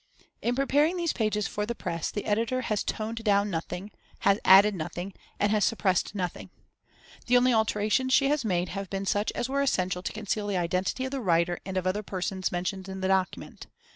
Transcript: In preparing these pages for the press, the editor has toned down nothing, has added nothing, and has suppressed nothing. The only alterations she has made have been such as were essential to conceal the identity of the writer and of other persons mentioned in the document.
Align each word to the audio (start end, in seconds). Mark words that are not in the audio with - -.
In 0.41 0.55
preparing 0.55 0.97
these 0.97 1.13
pages 1.13 1.47
for 1.47 1.67
the 1.67 1.75
press, 1.75 2.09
the 2.09 2.25
editor 2.25 2.61
has 2.61 2.83
toned 2.83 3.23
down 3.23 3.51
nothing, 3.51 3.91
has 4.21 4.39
added 4.43 4.73
nothing, 4.73 5.13
and 5.39 5.51
has 5.51 5.63
suppressed 5.63 6.15
nothing. 6.15 6.49
The 7.27 7.37
only 7.37 7.53
alterations 7.53 8.11
she 8.11 8.27
has 8.29 8.43
made 8.43 8.69
have 8.69 8.89
been 8.89 9.05
such 9.05 9.31
as 9.33 9.47
were 9.47 9.61
essential 9.61 10.01
to 10.01 10.11
conceal 10.11 10.47
the 10.47 10.57
identity 10.57 11.05
of 11.05 11.11
the 11.11 11.21
writer 11.21 11.59
and 11.67 11.77
of 11.77 11.85
other 11.85 12.01
persons 12.01 12.51
mentioned 12.51 12.89
in 12.89 13.01
the 13.01 13.09
document. 13.09 13.67